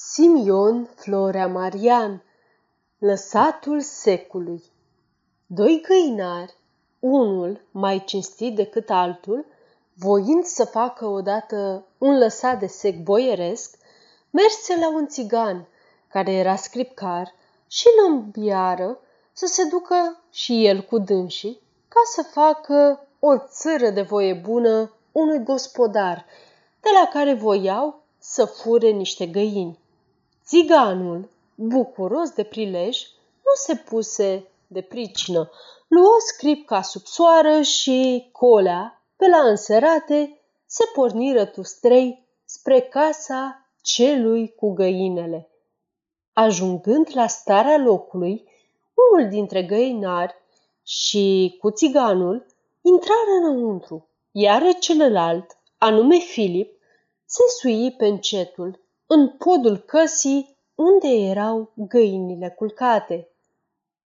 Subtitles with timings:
[0.00, 2.22] Simion Florea Marian
[2.98, 4.62] Lăsatul secului
[5.46, 6.56] Doi găinari,
[6.98, 9.46] unul mai cinstit decât altul,
[9.94, 13.78] voind să facă odată un lăsat de sec boieresc,
[14.30, 15.68] merse la un țigan
[16.08, 17.34] care era scripcar
[17.68, 18.98] și îl îmbiară
[19.32, 24.92] să se ducă și el cu dânsii ca să facă o țără de voie bună
[25.12, 26.26] unui gospodar,
[26.80, 29.78] de la care voiau să fure niște găini.
[30.48, 32.98] Țiganul, bucuros de prilej,
[33.44, 35.50] nu se puse de pricină.
[35.88, 44.54] Luă scripca sub soară și colea, pe la înserate, se porniră tustrei spre casa celui
[44.54, 45.48] cu găinele.
[46.32, 48.44] Ajungând la starea locului,
[48.94, 50.34] unul dintre găinari
[50.82, 52.46] și cu țiganul
[52.82, 56.72] intrară înăuntru, iar celălalt, anume Filip,
[57.24, 63.28] se sui pe încetul în podul căsii unde erau găinile culcate.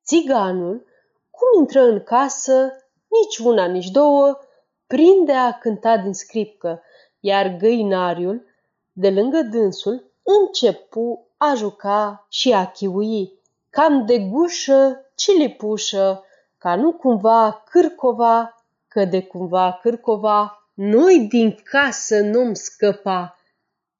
[0.05, 0.87] Țiganul,
[1.31, 2.73] cum intră în casă,
[3.09, 4.39] nici una, nici două,
[4.87, 6.83] prinde a cânta din scripcă,
[7.21, 8.45] iar găinariul,
[8.93, 13.39] de lângă dânsul, începu a juca și a chiui,
[13.71, 16.25] cam de gușă, cilipușă,
[16.59, 23.40] ca nu cumva cârcova, că de cumva cârcova, noi din casă nu-mi scăpa.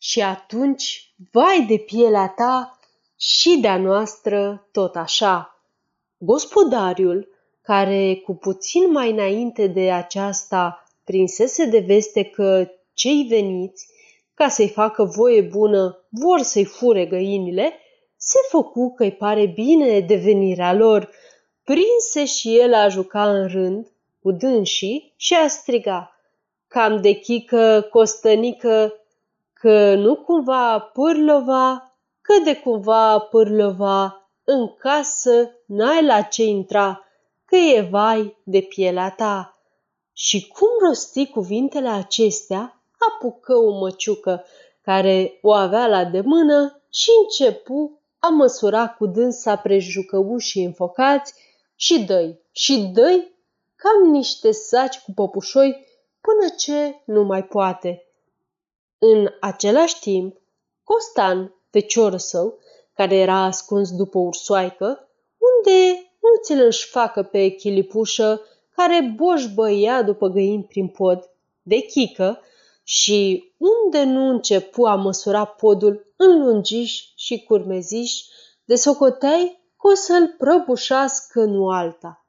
[0.03, 2.79] Și atunci, vai de pielea ta
[3.17, 5.65] și de-a noastră tot așa.
[6.19, 7.29] Gospodariul,
[7.63, 13.89] care cu puțin mai înainte de aceasta prinsese de veste că cei veniți,
[14.35, 17.73] ca să-i facă voie bună, vor să-i fure găinile,
[18.17, 21.11] se făcu că-i pare bine devenirea lor,
[21.65, 23.93] prinse și el a juca în rând
[24.23, 26.17] cu dânsii și a striga,
[26.69, 29.00] cam de chică, costănică,
[29.61, 37.05] că nu cumva pârlova, că de cumva pârlova, în casă n-ai la ce intra,
[37.45, 39.59] că e vai de pielea ta.
[40.13, 44.45] Și cum rosti cuvintele acestea, apucă o măciucă
[44.83, 51.35] care o avea la de mână și începu a măsura cu dânsa prejucăușii înfocați
[51.75, 53.37] și dăi, și dăi
[53.77, 55.87] cam niște saci cu păpușoi
[56.21, 58.05] până ce nu mai poate.
[59.03, 60.41] În același timp,
[60.85, 62.59] Costan, feciorul său,
[62.95, 68.41] care era ascuns după ursoaică, unde nu ți-l își facă pe chilipușă
[68.77, 71.31] care boșbăia după găini prin pod,
[71.63, 72.41] de chică,
[72.83, 78.13] și unde nu începu a măsura podul în lungiș și curmeziș,
[78.65, 82.27] de socoteai că o să-l prăbușească nu alta.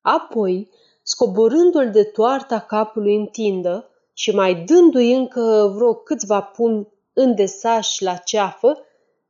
[0.00, 0.70] Apoi,
[1.02, 8.14] scoborându-l de toarta capului în tindă și mai dându-i încă vreo câțiva pumni îndesași la
[8.14, 8.78] ceafă,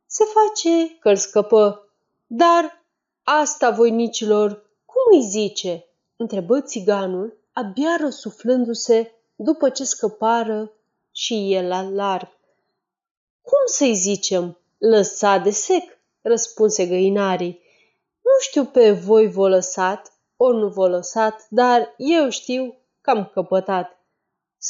[0.06, 1.90] se face că-l scăpă.
[2.26, 2.84] Dar
[3.22, 4.50] asta, voinicilor,
[4.84, 5.86] cum îi zice?
[6.16, 10.72] întrebă țiganul, abia răsuflându-se după ce scăpară
[11.12, 12.28] și el la larg.
[13.42, 14.58] Cum să-i zicem?
[14.78, 17.60] Lăsat de sec, răspunse găinarii.
[18.22, 23.30] Nu știu pe voi vă lăsat, ori nu vă lăsat, dar eu știu că am
[23.34, 23.95] căpătat.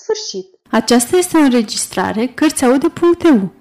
[0.01, 0.47] Sfârșit.
[0.71, 3.53] Aceasta este o înregistrare Cărțiaude.eu.